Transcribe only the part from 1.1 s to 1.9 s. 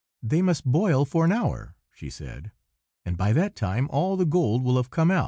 an hour,"